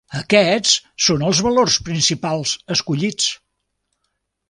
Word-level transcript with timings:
Aquests 0.19 0.71
són 1.09 1.27
els 1.27 1.43
valors 1.49 1.77
principals 1.91 2.57
escollits. 2.79 3.33